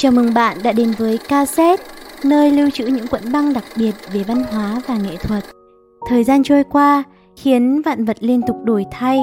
Chào 0.00 0.12
mừng 0.12 0.34
bạn 0.34 0.56
đã 0.62 0.72
đến 0.72 0.92
với 0.98 1.18
cassette, 1.18 1.82
nơi 2.24 2.50
lưu 2.50 2.70
trữ 2.70 2.86
những 2.86 3.06
cuộn 3.06 3.20
băng 3.32 3.52
đặc 3.52 3.64
biệt 3.76 3.94
về 4.12 4.22
văn 4.22 4.42
hóa 4.42 4.80
và 4.86 4.96
nghệ 4.98 5.16
thuật. 5.16 5.44
Thời 6.08 6.24
gian 6.24 6.42
trôi 6.42 6.64
qua 6.64 7.02
khiến 7.36 7.82
vạn 7.82 8.04
vật 8.04 8.16
liên 8.20 8.42
tục 8.42 8.56
đổi 8.64 8.86
thay, 8.90 9.20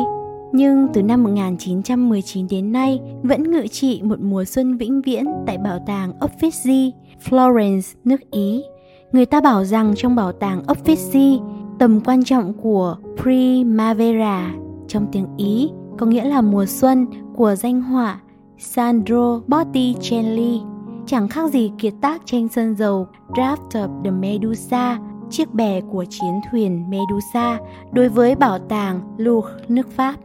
nhưng 0.53 0.87
từ 0.93 1.03
năm 1.03 1.23
1919 1.23 2.47
đến 2.49 2.71
nay 2.71 2.99
vẫn 3.23 3.51
ngự 3.51 3.67
trị 3.67 4.01
một 4.03 4.19
mùa 4.19 4.45
xuân 4.45 4.77
vĩnh 4.77 5.01
viễn 5.01 5.25
tại 5.47 5.57
bảo 5.57 5.79
tàng 5.87 6.13
Uffizi, 6.19 6.91
Florence, 7.29 7.93
nước 8.03 8.31
Ý. 8.31 8.63
Người 9.11 9.25
ta 9.25 9.41
bảo 9.41 9.65
rằng 9.65 9.93
trong 9.97 10.15
bảo 10.15 10.31
tàng 10.31 10.63
Uffizi, 10.67 11.39
tầm 11.79 12.01
quan 12.01 12.23
trọng 12.23 12.53
của 12.53 12.97
Primavera 13.21 14.53
trong 14.87 15.07
tiếng 15.11 15.27
Ý 15.37 15.69
có 15.97 16.05
nghĩa 16.05 16.25
là 16.25 16.41
mùa 16.41 16.65
xuân 16.65 17.05
của 17.35 17.55
danh 17.55 17.81
họa 17.81 18.19
Sandro 18.57 19.41
Botticelli 19.47 20.61
chẳng 21.05 21.27
khác 21.27 21.51
gì 21.51 21.71
kiệt 21.77 21.93
tác 22.01 22.21
tranh 22.25 22.47
sơn 22.47 22.75
dầu 22.75 23.07
Draft 23.29 23.69
of 23.69 24.03
the 24.03 24.11
Medusa, 24.11 24.99
chiếc 25.29 25.53
bè 25.53 25.81
của 25.81 26.05
chiến 26.09 26.39
thuyền 26.51 26.89
Medusa 26.89 27.59
đối 27.91 28.09
với 28.09 28.35
bảo 28.35 28.59
tàng 28.59 29.01
Louvre 29.17 29.51
nước 29.67 29.91
Pháp. 29.91 30.15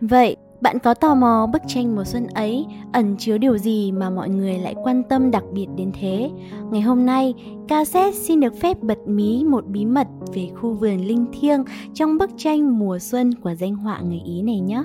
Vậy, 0.00 0.36
bạn 0.60 0.78
có 0.78 0.94
tò 0.94 1.14
mò 1.14 1.46
bức 1.52 1.62
tranh 1.66 1.96
mùa 1.96 2.04
xuân 2.04 2.26
ấy 2.26 2.66
ẩn 2.92 3.16
chứa 3.18 3.38
điều 3.38 3.58
gì 3.58 3.92
mà 3.92 4.10
mọi 4.10 4.28
người 4.28 4.58
lại 4.58 4.74
quan 4.84 5.02
tâm 5.02 5.30
đặc 5.30 5.44
biệt 5.52 5.66
đến 5.76 5.90
thế? 6.00 6.30
Ngày 6.70 6.80
hôm 6.80 7.06
nay, 7.06 7.34
cassette 7.68 8.18
xin 8.18 8.40
được 8.40 8.60
phép 8.60 8.82
bật 8.82 8.98
mí 9.06 9.44
một 9.44 9.66
bí 9.66 9.84
mật 9.84 10.06
về 10.34 10.48
khu 10.54 10.74
vườn 10.74 11.06
linh 11.06 11.26
thiêng 11.40 11.64
trong 11.94 12.18
bức 12.18 12.30
tranh 12.36 12.78
mùa 12.78 12.98
xuân 12.98 13.34
của 13.34 13.54
danh 13.54 13.74
họa 13.74 14.00
người 14.00 14.20
Ý 14.24 14.42
này 14.42 14.60
nhé. 14.60 14.82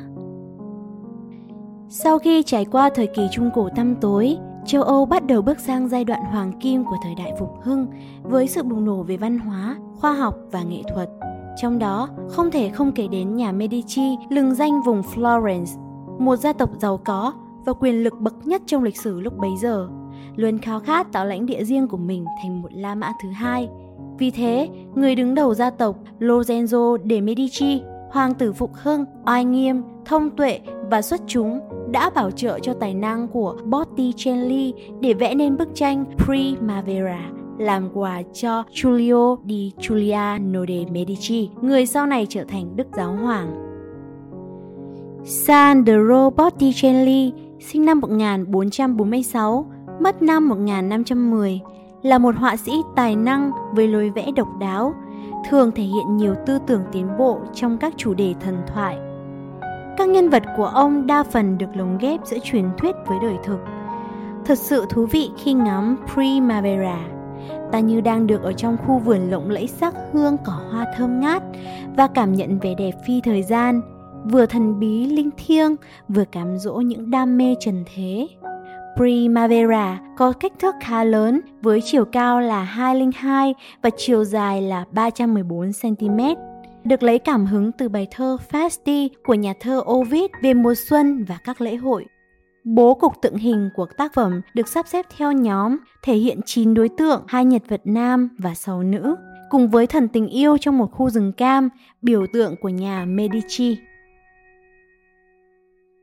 Sau 1.95 2.19
khi 2.19 2.43
trải 2.43 2.65
qua 2.65 2.89
thời 2.95 3.07
kỳ 3.07 3.27
Trung 3.31 3.49
Cổ 3.53 3.69
tăm 3.75 3.95
tối, 3.95 4.37
châu 4.65 4.83
Âu 4.83 5.05
bắt 5.05 5.27
đầu 5.27 5.41
bước 5.41 5.59
sang 5.59 5.89
giai 5.89 6.03
đoạn 6.03 6.21
hoàng 6.25 6.51
kim 6.59 6.83
của 6.85 6.95
thời 7.03 7.15
đại 7.15 7.33
phục 7.39 7.49
hưng 7.61 7.87
với 8.23 8.47
sự 8.47 8.63
bùng 8.63 8.85
nổ 8.85 9.03
về 9.03 9.17
văn 9.17 9.39
hóa, 9.39 9.75
khoa 9.99 10.13
học 10.13 10.35
và 10.51 10.63
nghệ 10.63 10.81
thuật. 10.93 11.09
Trong 11.61 11.79
đó, 11.79 12.09
không 12.29 12.51
thể 12.51 12.69
không 12.69 12.91
kể 12.91 13.07
đến 13.07 13.35
nhà 13.35 13.51
Medici 13.51 14.17
lừng 14.29 14.55
danh 14.55 14.81
vùng 14.85 15.01
Florence, 15.01 15.79
một 16.19 16.35
gia 16.35 16.53
tộc 16.53 16.69
giàu 16.81 16.97
có 16.97 17.33
và 17.65 17.73
quyền 17.73 18.03
lực 18.03 18.19
bậc 18.19 18.47
nhất 18.47 18.61
trong 18.65 18.83
lịch 18.83 18.97
sử 18.97 19.19
lúc 19.19 19.37
bấy 19.37 19.51
giờ, 19.61 19.87
luôn 20.35 20.57
khao 20.57 20.79
khát 20.79 21.11
tạo 21.11 21.25
lãnh 21.25 21.45
địa 21.45 21.63
riêng 21.63 21.87
của 21.87 21.97
mình 21.97 22.25
thành 22.43 22.61
một 22.61 22.69
La 22.71 22.95
Mã 22.95 23.11
thứ 23.23 23.29
hai. 23.29 23.69
Vì 24.17 24.31
thế, 24.31 24.69
người 24.95 25.15
đứng 25.15 25.35
đầu 25.35 25.53
gia 25.53 25.69
tộc 25.69 25.95
Lorenzo 26.19 26.97
de 27.09 27.21
Medici, 27.21 27.81
hoàng 28.11 28.33
tử 28.33 28.53
phục 28.53 28.71
hưng, 28.73 29.05
oai 29.25 29.45
nghiêm, 29.45 29.83
thông 30.05 30.29
tuệ 30.29 30.59
và 30.91 31.01
xuất 31.01 31.21
chúng 31.27 31.59
đã 31.93 32.09
bảo 32.09 32.31
trợ 32.31 32.59
cho 32.59 32.73
tài 32.73 32.93
năng 32.93 33.27
của 33.27 33.57
Botticelli 33.65 34.73
để 35.01 35.13
vẽ 35.13 35.35
nên 35.35 35.57
bức 35.57 35.69
tranh 35.75 36.05
Primavera 36.17 37.29
làm 37.57 37.89
quà 37.93 38.21
cho 38.33 38.63
Giulio 38.71 39.37
di 39.47 39.71
Giuliano 39.81 40.65
de 40.67 40.85
Medici, 40.91 41.49
người 41.61 41.85
sau 41.85 42.05
này 42.05 42.25
trở 42.29 42.43
thành 42.43 42.75
Đức 42.75 42.87
Giáo 42.97 43.15
Hoàng. 43.15 43.51
Sandro 45.23 46.29
Botticelli, 46.29 47.33
sinh 47.59 47.85
năm 47.85 47.99
1446, 47.99 49.65
mất 49.99 50.21
năm 50.21 50.49
1510, 50.49 51.59
là 52.03 52.17
một 52.17 52.35
họa 52.35 52.57
sĩ 52.57 52.71
tài 52.95 53.15
năng 53.15 53.51
với 53.73 53.87
lối 53.87 54.09
vẽ 54.09 54.31
độc 54.35 54.47
đáo, 54.59 54.93
thường 55.49 55.71
thể 55.71 55.83
hiện 55.83 56.17
nhiều 56.17 56.35
tư 56.45 56.59
tưởng 56.67 56.81
tiến 56.91 57.07
bộ 57.19 57.39
trong 57.53 57.77
các 57.77 57.93
chủ 57.97 58.13
đề 58.13 58.33
thần 58.41 58.57
thoại. 58.73 58.97
Các 59.97 60.09
nhân 60.09 60.29
vật 60.29 60.43
của 60.57 60.65
ông 60.65 61.07
đa 61.07 61.23
phần 61.23 61.57
được 61.57 61.75
lồng 61.75 61.97
ghép 61.97 62.19
giữa 62.25 62.37
truyền 62.43 62.65
thuyết 62.77 62.95
với 63.07 63.17
đời 63.21 63.35
thực. 63.43 63.59
Thật 64.45 64.57
sự 64.57 64.85
thú 64.89 65.05
vị 65.05 65.29
khi 65.37 65.53
ngắm 65.53 65.97
Primavera 66.13 66.99
ta 67.73 67.79
như 67.79 68.01
đang 68.01 68.27
được 68.27 68.43
ở 68.43 68.53
trong 68.53 68.77
khu 68.77 68.99
vườn 68.99 69.31
lộng 69.31 69.49
lẫy 69.49 69.67
sắc 69.67 69.95
hương 70.11 70.37
cỏ 70.45 70.59
hoa 70.71 70.85
thơm 70.97 71.19
ngát 71.19 71.43
và 71.97 72.07
cảm 72.07 72.33
nhận 72.33 72.59
vẻ 72.59 72.73
đẹp 72.73 72.91
phi 73.05 73.21
thời 73.21 73.43
gian, 73.43 73.81
vừa 74.25 74.45
thần 74.45 74.79
bí 74.79 75.05
linh 75.05 75.29
thiêng, 75.37 75.75
vừa 76.07 76.25
cám 76.25 76.57
dỗ 76.57 76.73
những 76.73 77.11
đam 77.11 77.37
mê 77.37 77.55
trần 77.59 77.83
thế. 77.95 78.27
Primavera 78.97 79.99
có 80.17 80.31
kích 80.31 80.53
thước 80.59 80.75
khá 80.81 81.03
lớn 81.03 81.41
với 81.61 81.79
chiều 81.83 82.05
cao 82.05 82.39
là 82.39 82.63
202 82.63 83.55
và 83.81 83.89
chiều 83.97 84.23
dài 84.23 84.61
là 84.61 84.85
314 84.91 85.71
cm. 85.81 86.19
Được 86.85 87.03
lấy 87.03 87.19
cảm 87.19 87.45
hứng 87.45 87.71
từ 87.71 87.89
bài 87.89 88.07
thơ 88.11 88.37
Fasti 88.51 89.09
của 89.23 89.33
nhà 89.33 89.53
thơ 89.59 89.83
Ovid 89.91 90.29
về 90.41 90.53
mùa 90.53 90.75
xuân 90.75 91.23
và 91.23 91.37
các 91.43 91.61
lễ 91.61 91.75
hội. 91.75 92.05
Bố 92.63 92.93
cục 92.93 93.13
tượng 93.21 93.35
hình 93.35 93.69
của 93.75 93.85
tác 93.97 94.13
phẩm 94.13 94.41
được 94.53 94.67
sắp 94.67 94.87
xếp 94.87 95.05
theo 95.17 95.31
nhóm, 95.31 95.77
thể 96.03 96.15
hiện 96.15 96.39
9 96.45 96.73
đối 96.73 96.89
tượng, 96.89 97.23
hai 97.27 97.45
nhân 97.45 97.61
vật 97.67 97.81
nam 97.85 98.29
và 98.37 98.53
6 98.55 98.83
nữ, 98.83 99.15
cùng 99.49 99.69
với 99.69 99.87
thần 99.87 100.07
tình 100.07 100.27
yêu 100.27 100.57
trong 100.57 100.77
một 100.77 100.91
khu 100.91 101.09
rừng 101.09 101.31
cam, 101.33 101.69
biểu 102.01 102.25
tượng 102.33 102.55
của 102.61 102.69
nhà 102.69 103.05
Medici. 103.05 103.77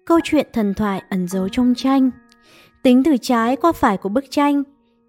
Câu 0.07 0.21
chuyện 0.25 0.47
thần 0.53 0.75
thoại 0.75 1.03
ẩn 1.11 1.29
giấu 1.29 1.49
trong 1.49 1.75
tranh 1.77 2.11
Tính 2.83 3.03
từ 3.05 3.17
trái 3.17 3.57
qua 3.57 3.73
phải 3.73 3.97
của 3.97 4.09
bức 4.09 4.25
tranh, 4.31 4.63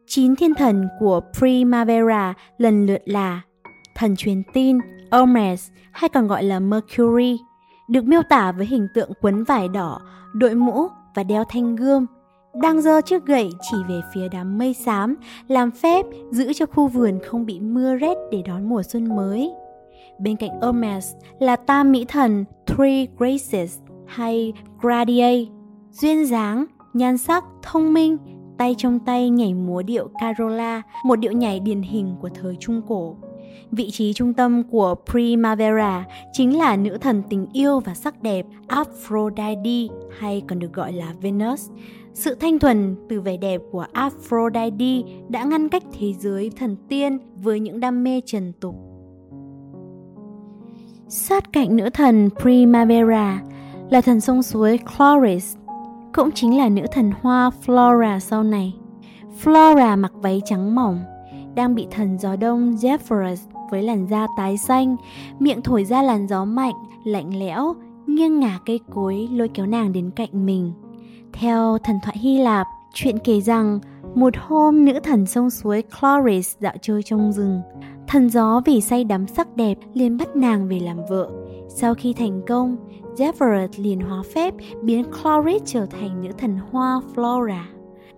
chín 0.08 0.36
thiên 0.36 0.56
thần 0.56 0.88
của 1.00 1.22
Primavera 1.38 2.34
lần 2.58 2.86
lượt 2.86 3.02
là 3.06 3.42
thần 3.96 4.16
truyền 4.16 4.44
tin 4.54 4.78
Hermes 5.12 5.70
hay 5.92 6.10
còn 6.10 6.28
gọi 6.28 6.44
là 6.44 6.60
Mercury, 6.60 7.40
được 7.90 8.04
miêu 8.06 8.22
tả 8.30 8.52
với 8.52 8.66
hình 8.66 8.88
tượng 8.94 9.12
quấn 9.22 9.44
vải 9.44 9.68
đỏ, 9.68 10.00
đội 10.34 10.56
mũ 10.56 10.88
và 11.16 11.24
đeo 11.24 11.44
thanh 11.50 11.76
gươm, 11.76 12.06
đang 12.54 12.82
giơ 12.82 13.02
chiếc 13.02 13.26
gậy 13.26 13.50
chỉ 13.72 13.78
về 13.90 14.02
phía 14.14 14.28
đám 14.30 14.58
mây 14.58 14.74
xám, 14.74 15.16
làm 15.48 15.72
phép 15.72 16.06
giữ 16.32 16.54
cho 16.54 16.66
khu 16.66 16.88
vườn 16.88 17.20
không 17.26 17.46
bị 17.46 17.60
mưa 17.60 17.96
rét 17.96 18.18
để 18.32 18.42
đón 18.48 18.70
mùa 18.70 18.84
xuân 18.84 19.16
mới. 19.16 19.52
Bên 20.20 20.36
cạnh 20.36 20.62
Hermes 20.62 21.14
là 21.40 21.56
tam 21.56 21.92
mỹ 21.92 22.06
thần 22.08 22.46
Three 22.66 23.06
Graces 23.18 23.80
hay 24.06 24.54
Gradier, 24.82 25.48
duyên 25.92 26.26
dáng, 26.26 26.66
nhan 26.94 27.18
sắc, 27.18 27.44
thông 27.62 27.94
minh, 27.94 28.18
tay 28.58 28.76
trong 28.78 29.00
tay 29.00 29.30
nhảy 29.30 29.54
múa 29.54 29.82
điệu 29.82 30.10
Carola, 30.22 30.82
một 31.06 31.16
điệu 31.16 31.32
nhảy 31.32 31.60
điển 31.60 31.82
hình 31.82 32.16
của 32.22 32.30
thời 32.42 32.58
Trung 32.60 32.82
Cổ. 32.88 33.16
Vị 33.72 33.92
trí 33.92 34.14
trung 34.14 34.34
tâm 34.34 34.64
của 34.64 34.96
Primavera 35.12 36.06
chính 36.34 36.58
là 36.58 36.76
nữ 36.76 36.98
thần 36.98 37.24
tình 37.30 37.48
yêu 37.54 37.80
và 37.80 37.94
sắc 37.94 38.24
đẹp 38.24 38.46
Aphrodite 38.68 39.96
hay 40.20 40.42
còn 40.48 40.60
được 40.60 40.74
gọi 40.74 40.94
là 40.94 41.14
Venus. 41.22 41.70
Sự 42.14 42.36
thanh 42.36 42.60
thuần 42.60 42.96
từ 43.10 43.22
vẻ 43.22 43.38
đẹp 43.38 43.62
của 43.72 43.86
Aphrodite 43.92 45.12
đã 45.30 45.44
ngăn 45.44 45.70
cách 45.70 45.84
thế 46.00 46.14
giới 46.14 46.52
thần 46.58 46.76
tiên 46.90 47.20
với 47.44 47.60
những 47.60 47.80
đam 47.80 48.04
mê 48.04 48.22
trần 48.26 48.54
tục. 48.60 48.76
Sát 51.08 51.54
cạnh 51.54 51.76
nữ 51.76 51.90
thần 51.94 52.30
Primavera 52.42 53.42
là 53.90 54.02
thần 54.02 54.22
sông 54.22 54.44
suối 54.44 54.80
Chloris, 54.98 55.56
cũng 56.14 56.32
chính 56.32 56.58
là 56.58 56.70
nữ 56.70 56.82
thần 56.92 57.12
hoa 57.22 57.52
Flora 57.66 58.20
sau 58.20 58.44
này. 58.44 58.74
Flora 59.44 59.98
mặc 59.98 60.12
váy 60.16 60.42
trắng 60.46 60.76
mỏng, 60.76 61.00
đang 61.56 61.76
bị 61.76 61.88
thần 61.92 62.18
gió 62.20 62.36
đông 62.36 62.76
Zephyrus 62.76 63.36
với 63.72 63.84
làn 63.84 64.08
da 64.08 64.28
tái 64.38 64.58
xanh, 64.58 64.96
miệng 65.40 65.62
thổi 65.62 65.86
ra 65.86 66.02
làn 66.02 66.28
gió 66.28 66.46
mạnh, 66.46 66.74
lạnh 67.04 67.40
lẽo, 67.40 67.76
nghiêng 68.08 68.40
ngả 68.40 68.60
cây 68.66 68.80
cối 68.90 69.28
lôi 69.32 69.48
kéo 69.48 69.66
nàng 69.66 69.94
đến 69.94 70.12
cạnh 70.16 70.46
mình. 70.46 70.74
Theo 71.34 71.78
thần 71.84 72.00
thoại 72.04 72.18
Hy 72.20 72.38
Lạp, 72.38 72.68
chuyện 72.94 73.20
kể 73.20 73.42
rằng 73.42 73.80
một 74.16 74.34
hôm 74.40 74.86
nữ 74.86 75.00
thần 75.04 75.26
sông 75.26 75.50
suối 75.50 75.84
Chloris 76.00 76.56
dạo 76.60 76.74
chơi 76.82 77.04
trong 77.04 77.32
rừng. 77.32 77.62
Thần 78.08 78.30
gió 78.30 78.62
vì 78.66 78.82
say 78.82 79.04
đắm 79.04 79.28
sắc 79.28 79.56
đẹp 79.56 79.78
liền 79.94 80.18
bắt 80.18 80.36
nàng 80.36 80.68
về 80.68 80.80
làm 80.80 80.98
vợ. 81.10 81.30
Sau 81.70 81.94
khi 81.94 82.14
thành 82.14 82.42
công, 82.48 82.78
Zephyrus 83.18 83.68
liền 83.78 84.00
hóa 84.00 84.24
phép 84.34 84.54
biến 84.82 85.04
Chloris 85.22 85.62
trở 85.66 85.86
thành 85.86 86.24
nữ 86.24 86.32
thần 86.38 86.58
hoa 86.72 87.02
Flora. 87.16 87.62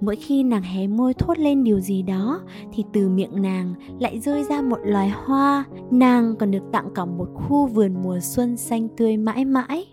Mỗi 0.05 0.15
khi 0.15 0.43
nàng 0.43 0.63
hé 0.63 0.87
môi 0.87 1.13
thốt 1.13 1.39
lên 1.39 1.63
điều 1.63 1.79
gì 1.79 2.01
đó 2.01 2.39
thì 2.73 2.83
từ 2.93 3.09
miệng 3.09 3.41
nàng 3.41 3.73
lại 3.99 4.19
rơi 4.19 4.43
ra 4.43 4.61
một 4.61 4.79
loài 4.83 5.09
hoa. 5.09 5.63
Nàng 5.91 6.35
còn 6.39 6.51
được 6.51 6.63
tặng 6.71 6.89
cả 6.95 7.05
một 7.05 7.27
khu 7.33 7.67
vườn 7.67 7.93
mùa 8.03 8.19
xuân 8.19 8.57
xanh 8.57 8.87
tươi 8.97 9.17
mãi 9.17 9.45
mãi. 9.45 9.85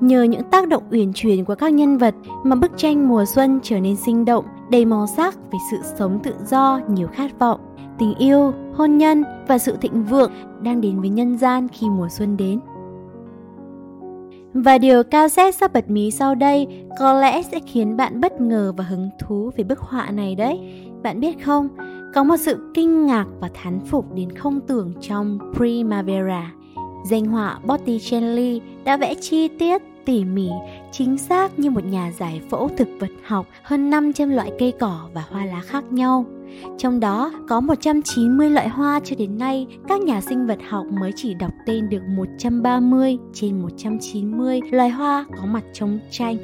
Nhờ 0.00 0.22
những 0.22 0.42
tác 0.50 0.68
động 0.68 0.82
uyển 0.90 1.12
chuyển 1.14 1.44
của 1.44 1.54
các 1.54 1.72
nhân 1.72 1.98
vật 1.98 2.14
mà 2.44 2.56
bức 2.56 2.70
tranh 2.76 3.08
mùa 3.08 3.24
xuân 3.24 3.60
trở 3.62 3.80
nên 3.80 3.96
sinh 3.96 4.24
động, 4.24 4.44
đầy 4.70 4.84
màu 4.84 5.06
sắc 5.06 5.36
về 5.52 5.58
sự 5.70 5.76
sống 5.98 6.18
tự 6.22 6.34
do, 6.46 6.80
nhiều 6.88 7.08
khát 7.12 7.38
vọng, 7.38 7.60
tình 7.98 8.14
yêu, 8.14 8.52
hôn 8.74 8.98
nhân 8.98 9.24
và 9.48 9.58
sự 9.58 9.76
thịnh 9.80 10.04
vượng 10.04 10.32
đang 10.62 10.80
đến 10.80 11.00
với 11.00 11.08
nhân 11.08 11.38
gian 11.38 11.68
khi 11.68 11.90
mùa 11.90 12.08
xuân 12.08 12.36
đến. 12.36 12.60
Và 14.54 14.78
điều 14.78 15.02
cao 15.02 15.28
xét 15.28 15.54
sắp 15.54 15.72
bật 15.72 15.90
mí 15.90 16.10
sau 16.10 16.34
đây 16.34 16.66
có 16.98 17.12
lẽ 17.20 17.42
sẽ 17.42 17.60
khiến 17.66 17.96
bạn 17.96 18.20
bất 18.20 18.40
ngờ 18.40 18.72
và 18.76 18.84
hứng 18.84 19.10
thú 19.18 19.50
về 19.56 19.64
bức 19.64 19.78
họa 19.78 20.10
này 20.10 20.34
đấy. 20.34 20.58
Bạn 21.02 21.20
biết 21.20 21.44
không, 21.44 21.68
có 22.14 22.24
một 22.24 22.36
sự 22.36 22.70
kinh 22.74 23.06
ngạc 23.06 23.26
và 23.40 23.50
thán 23.54 23.80
phục 23.86 24.14
đến 24.14 24.36
không 24.36 24.60
tưởng 24.60 24.92
trong 25.00 25.38
Primavera. 25.56 26.52
Danh 27.10 27.24
họa 27.24 27.58
Botticelli 27.66 28.60
đã 28.84 28.96
vẽ 28.96 29.14
chi 29.14 29.48
tiết 29.48 29.82
tỉ 30.04 30.24
mỉ, 30.24 30.48
chính 30.98 31.18
xác 31.18 31.58
như 31.58 31.70
một 31.70 31.84
nhà 31.84 32.12
giải 32.18 32.40
phẫu 32.50 32.70
thực 32.76 32.88
vật 33.00 33.10
học 33.24 33.46
hơn 33.62 33.90
500 33.90 34.28
loại 34.28 34.52
cây 34.58 34.72
cỏ 34.80 35.08
và 35.14 35.24
hoa 35.30 35.44
lá 35.44 35.60
khác 35.60 35.84
nhau. 35.90 36.24
Trong 36.78 37.00
đó 37.00 37.32
có 37.48 37.60
190 37.60 38.50
loại 38.50 38.68
hoa 38.68 39.00
cho 39.04 39.16
đến 39.18 39.38
nay, 39.38 39.66
các 39.88 40.00
nhà 40.00 40.20
sinh 40.20 40.46
vật 40.46 40.58
học 40.68 40.86
mới 40.86 41.12
chỉ 41.16 41.34
đọc 41.34 41.50
tên 41.66 41.88
được 41.88 42.02
130 42.08 43.18
trên 43.32 43.62
190 43.62 44.60
loài 44.70 44.88
hoa 44.88 45.24
có 45.36 45.46
mặt 45.46 45.64
trong 45.72 45.98
tranh. 46.10 46.36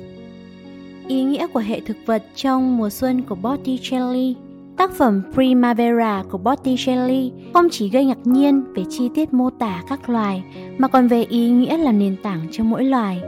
Ý 1.09 1.23
nghĩa 1.23 1.47
của 1.47 1.61
hệ 1.61 1.81
thực 1.81 1.97
vật 2.07 2.23
trong 2.35 2.77
mùa 2.77 2.91
xuân 2.91 3.23
của 3.23 3.35
Botticelli 3.35 4.35
Tác 4.77 4.93
phẩm 4.93 5.23
Primavera 5.33 6.23
của 6.31 6.39
Botticelli 6.39 7.33
không 7.55 7.69
chỉ 7.71 7.89
gây 7.89 8.05
ngạc 8.05 8.19
nhiên 8.25 8.63
về 8.75 8.83
chi 8.91 9.09
tiết 9.15 9.33
mô 9.33 9.51
tả 9.51 9.83
các 9.89 10.11
loài 10.11 10.45
mà 10.79 10.89
còn 10.89 11.09
về 11.09 11.23
ý 11.23 11.51
nghĩa 11.51 11.77
là 11.77 11.93
nền 11.93 12.17
tảng 12.23 12.47
cho 12.51 12.65
mỗi 12.65 12.85
loài. 12.85 13.23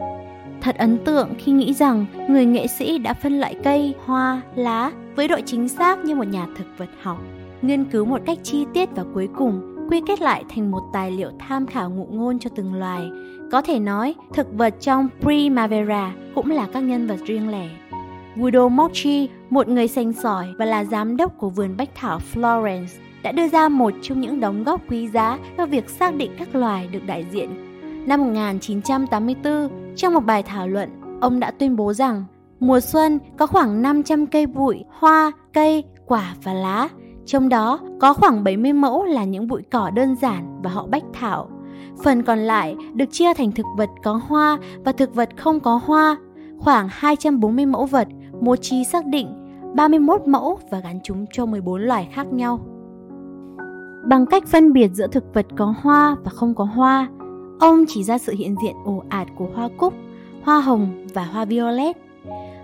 Thật 0.62 0.76
ấn 0.78 0.98
tượng 1.04 1.28
khi 1.38 1.52
nghĩ 1.52 1.74
rằng 1.74 2.06
người 2.28 2.46
nghệ 2.46 2.66
sĩ 2.66 2.98
đã 2.98 3.14
phân 3.14 3.40
loại 3.40 3.56
cây, 3.64 3.94
hoa, 4.04 4.42
lá 4.54 4.92
với 5.16 5.28
độ 5.28 5.36
chính 5.46 5.68
xác 5.68 6.04
như 6.04 6.14
một 6.14 6.26
nhà 6.26 6.46
thực 6.56 6.66
vật 6.78 6.88
học, 7.02 7.18
nghiên 7.62 7.84
cứu 7.84 8.04
một 8.04 8.20
cách 8.26 8.38
chi 8.42 8.64
tiết 8.74 8.88
và 8.96 9.04
cuối 9.14 9.28
cùng 9.36 9.86
quy 9.90 10.00
kết 10.06 10.20
lại 10.20 10.44
thành 10.54 10.70
một 10.70 10.82
tài 10.92 11.10
liệu 11.10 11.30
tham 11.38 11.66
khảo 11.66 11.90
ngụ 11.90 12.06
ngôn 12.10 12.38
cho 12.38 12.50
từng 12.56 12.74
loài. 12.74 13.10
Có 13.52 13.62
thể 13.62 13.78
nói, 13.78 14.14
thực 14.34 14.46
vật 14.52 14.74
trong 14.80 15.08
Primavera 15.20 16.12
cũng 16.34 16.50
là 16.50 16.66
các 16.72 16.80
nhân 16.80 17.06
vật 17.06 17.18
riêng 17.26 17.48
lẻ. 17.48 17.68
Guido 18.36 18.68
Mochi, 18.68 19.28
một 19.50 19.68
người 19.68 19.88
sành 19.88 20.12
sỏi 20.12 20.46
và 20.58 20.64
là 20.64 20.84
giám 20.84 21.16
đốc 21.16 21.38
của 21.38 21.48
vườn 21.48 21.76
bách 21.76 21.94
thảo 21.94 22.20
Florence, 22.32 22.98
đã 23.22 23.32
đưa 23.32 23.48
ra 23.48 23.68
một 23.68 23.92
trong 24.02 24.20
những 24.20 24.40
đóng 24.40 24.64
góp 24.64 24.80
quý 24.90 25.08
giá 25.08 25.38
cho 25.56 25.66
việc 25.66 25.88
xác 25.88 26.14
định 26.14 26.30
các 26.38 26.54
loài 26.54 26.88
được 26.92 27.06
đại 27.06 27.26
diện. 27.32 27.71
Năm 28.06 28.20
1984, 28.20 29.68
trong 29.96 30.14
một 30.14 30.20
bài 30.20 30.42
thảo 30.42 30.68
luận, 30.68 30.88
ông 31.20 31.40
đã 31.40 31.50
tuyên 31.50 31.76
bố 31.76 31.92
rằng 31.92 32.24
mùa 32.60 32.80
xuân 32.80 33.18
có 33.38 33.46
khoảng 33.46 33.82
500 33.82 34.26
cây 34.26 34.46
bụi, 34.46 34.84
hoa, 34.98 35.32
cây, 35.52 35.84
quả 36.06 36.34
và 36.42 36.52
lá. 36.52 36.88
Trong 37.26 37.48
đó 37.48 37.78
có 38.00 38.14
khoảng 38.14 38.44
70 38.44 38.72
mẫu 38.72 39.04
là 39.04 39.24
những 39.24 39.48
bụi 39.48 39.62
cỏ 39.70 39.90
đơn 39.94 40.16
giản 40.16 40.60
và 40.62 40.70
họ 40.70 40.86
bách 40.86 41.04
thảo. 41.12 41.48
Phần 42.04 42.22
còn 42.22 42.38
lại 42.38 42.76
được 42.94 43.04
chia 43.10 43.34
thành 43.34 43.52
thực 43.52 43.66
vật 43.76 43.90
có 44.04 44.20
hoa 44.28 44.58
và 44.84 44.92
thực 44.92 45.14
vật 45.14 45.28
không 45.36 45.60
có 45.60 45.80
hoa. 45.84 46.16
Khoảng 46.58 46.88
240 46.90 47.66
mẫu 47.66 47.86
vật 47.86 48.08
Mô 48.40 48.56
Chi 48.56 48.84
xác 48.84 49.06
định 49.06 49.28
31 49.74 50.26
mẫu 50.26 50.58
và 50.70 50.80
gắn 50.80 51.00
chúng 51.04 51.26
cho 51.32 51.46
14 51.46 51.82
loài 51.82 52.08
khác 52.12 52.26
nhau. 52.32 52.60
Bằng 54.08 54.26
cách 54.26 54.46
phân 54.46 54.72
biệt 54.72 54.90
giữa 54.92 55.06
thực 55.06 55.34
vật 55.34 55.46
có 55.56 55.74
hoa 55.82 56.16
và 56.24 56.30
không 56.30 56.54
có 56.54 56.64
hoa, 56.64 57.08
ông 57.62 57.84
chỉ 57.88 58.04
ra 58.04 58.18
sự 58.18 58.34
hiện 58.38 58.54
diện 58.62 58.76
ồ 58.84 59.04
ạt 59.08 59.28
của 59.34 59.48
hoa 59.54 59.68
cúc, 59.76 59.94
hoa 60.42 60.60
hồng 60.60 61.06
và 61.14 61.24
hoa 61.24 61.44
violet. 61.44 61.96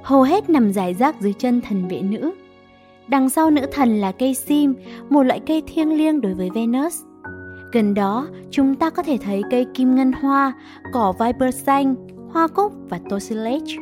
Hầu 0.03 0.23
hết 0.23 0.51
nằm 0.51 0.73
rải 0.73 0.95
rác 0.95 1.21
dưới 1.21 1.33
chân 1.33 1.61
thần 1.61 1.89
vệ 1.89 2.03
nữ. 2.03 2.33
Đằng 3.09 3.31
sau 3.31 3.51
nữ 3.51 3.67
thần 3.73 4.01
là 4.01 4.13
cây 4.13 4.35
sim, 4.35 4.75
một 5.11 5.23
loại 5.23 5.41
cây 5.47 5.63
thiêng 5.67 5.93
liêng 5.93 6.21
đối 6.21 6.35
với 6.35 6.51
Venus. 6.55 7.03
Gần 7.73 7.95
đó, 7.95 8.27
chúng 8.51 8.75
ta 8.75 8.91
có 8.91 9.03
thể 9.03 9.19
thấy 9.25 9.43
cây 9.51 9.67
kim 9.75 9.95
ngân 9.95 10.13
hoa, 10.13 10.53
cỏ 10.93 11.15
viper 11.21 11.55
xanh, 11.55 11.95
hoa 12.33 12.49
cúc 12.49 12.73
và 12.89 13.01
tosilage. 13.11 13.75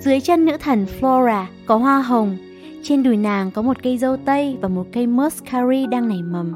Dưới 0.00 0.20
chân 0.20 0.44
nữ 0.44 0.56
thần 0.60 0.86
Flora 1.00 1.44
có 1.66 1.76
hoa 1.76 2.02
hồng, 2.02 2.36
trên 2.82 3.02
đùi 3.02 3.16
nàng 3.16 3.50
có 3.50 3.62
một 3.62 3.76
cây 3.82 3.98
dâu 3.98 4.16
tây 4.16 4.58
và 4.60 4.68
một 4.68 4.86
cây 4.92 5.06
muscari 5.06 5.86
đang 5.86 6.08
nảy 6.08 6.22
mầm. 6.22 6.52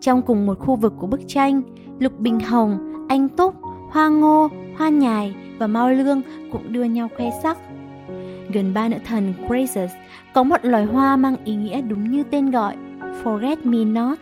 Trong 0.00 0.22
cùng 0.22 0.46
một 0.46 0.58
khu 0.58 0.76
vực 0.76 0.92
của 0.98 1.06
bức 1.06 1.20
tranh, 1.28 1.62
lục 1.98 2.18
bình 2.18 2.40
hồng, 2.40 2.93
anh 3.08 3.28
túc, 3.28 3.54
hoa 3.90 4.08
ngô, 4.08 4.48
hoa 4.76 4.88
nhài 4.88 5.34
và 5.58 5.66
mao 5.66 5.90
lương 5.90 6.22
cũng 6.52 6.72
đưa 6.72 6.84
nhau 6.84 7.08
khoe 7.16 7.30
sắc. 7.42 7.58
Gần 8.52 8.74
ba 8.74 8.88
nữ 8.88 8.96
thần 9.04 9.34
Graces 9.48 9.90
có 10.34 10.42
một 10.42 10.56
loài 10.62 10.84
hoa 10.84 11.16
mang 11.16 11.36
ý 11.44 11.54
nghĩa 11.54 11.80
đúng 11.80 12.10
như 12.10 12.22
tên 12.22 12.50
gọi, 12.50 12.76
Forget 13.24 13.56
Me 13.64 13.84
Not. 13.84 14.18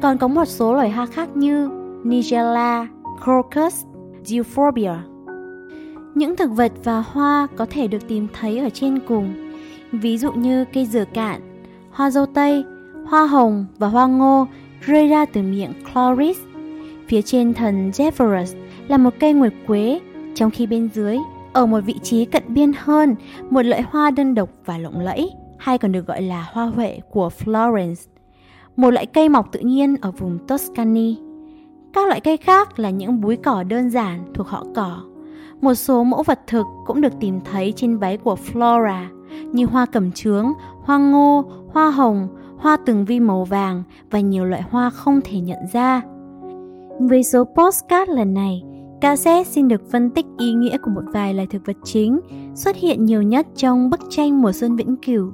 Còn 0.00 0.18
có 0.18 0.28
một 0.28 0.44
số 0.44 0.74
loài 0.74 0.90
hoa 0.90 1.06
khác 1.06 1.28
như 1.36 1.70
Nigella, 2.04 2.88
Crocus, 3.24 3.84
Euphorbia. 4.32 4.94
Những 6.14 6.36
thực 6.36 6.50
vật 6.50 6.72
và 6.84 7.00
hoa 7.00 7.46
có 7.56 7.66
thể 7.70 7.86
được 7.86 8.08
tìm 8.08 8.28
thấy 8.40 8.58
ở 8.58 8.70
trên 8.70 8.98
cùng, 9.08 9.52
ví 9.92 10.18
dụ 10.18 10.32
như 10.32 10.64
cây 10.64 10.86
dừa 10.86 11.04
cạn, 11.04 11.40
hoa 11.90 12.10
dâu 12.10 12.26
tây, 12.26 12.64
hoa 13.06 13.26
hồng 13.26 13.66
và 13.78 13.88
hoa 13.88 14.06
ngô 14.06 14.46
rơi 14.86 15.08
ra 15.08 15.24
từ 15.24 15.42
miệng 15.42 15.72
Chloris. 15.92 16.38
Phía 17.08 17.22
trên 17.22 17.54
thần 17.54 17.90
Zephyrus 17.90 18.56
là 18.88 18.96
một 18.96 19.14
cây 19.20 19.32
nguyệt 19.32 19.52
quế, 19.66 20.00
trong 20.34 20.50
khi 20.50 20.66
bên 20.66 20.88
dưới, 20.94 21.18
ở 21.52 21.66
một 21.66 21.80
vị 21.80 21.94
trí 22.02 22.24
cận 22.24 22.42
biên 22.48 22.72
hơn, 22.78 23.14
một 23.50 23.62
loại 23.62 23.82
hoa 23.82 24.10
đơn 24.10 24.34
độc 24.34 24.48
và 24.64 24.78
lộng 24.78 25.00
lẫy, 25.00 25.30
hay 25.58 25.78
còn 25.78 25.92
được 25.92 26.06
gọi 26.06 26.22
là 26.22 26.48
hoa 26.52 26.66
huệ 26.66 27.00
của 27.10 27.30
Florence, 27.44 28.08
một 28.76 28.90
loại 28.90 29.06
cây 29.06 29.28
mọc 29.28 29.52
tự 29.52 29.60
nhiên 29.60 29.96
ở 30.00 30.10
vùng 30.10 30.38
Tuscany. 30.48 31.16
Các 31.92 32.08
loại 32.08 32.20
cây 32.20 32.36
khác 32.36 32.78
là 32.78 32.90
những 32.90 33.20
búi 33.20 33.36
cỏ 33.36 33.62
đơn 33.62 33.90
giản 33.90 34.24
thuộc 34.34 34.46
họ 34.46 34.66
cỏ 34.74 35.02
một 35.62 35.74
số 35.74 36.04
mẫu 36.04 36.22
vật 36.22 36.40
thực 36.46 36.66
cũng 36.86 37.00
được 37.00 37.12
tìm 37.20 37.40
thấy 37.40 37.72
trên 37.76 37.98
váy 37.98 38.16
của 38.16 38.36
Flora, 38.52 39.04
như 39.52 39.66
hoa 39.66 39.86
cẩm 39.86 40.12
trướng, 40.12 40.52
hoa 40.82 40.98
ngô, 40.98 41.44
hoa 41.72 41.90
hồng, 41.90 42.28
hoa 42.58 42.76
từng 42.86 43.04
vi 43.04 43.20
màu 43.20 43.44
vàng 43.44 43.82
và 44.10 44.20
nhiều 44.20 44.44
loại 44.44 44.62
hoa 44.70 44.90
không 44.90 45.20
thể 45.24 45.40
nhận 45.40 45.58
ra. 45.72 46.02
Với 47.00 47.22
số 47.22 47.44
postcard 47.44 48.10
lần 48.10 48.34
này, 48.34 48.62
cassette 49.00 49.50
xin 49.50 49.68
được 49.68 49.90
phân 49.90 50.10
tích 50.10 50.26
ý 50.38 50.52
nghĩa 50.52 50.76
của 50.78 50.90
một 50.90 51.02
vài 51.12 51.34
loài 51.34 51.46
thực 51.46 51.66
vật 51.66 51.76
chính 51.84 52.20
xuất 52.54 52.76
hiện 52.76 53.04
nhiều 53.04 53.22
nhất 53.22 53.46
trong 53.56 53.90
bức 53.90 54.00
tranh 54.10 54.42
mùa 54.42 54.52
xuân 54.52 54.76
vĩnh 54.76 54.96
cửu. 54.96 55.32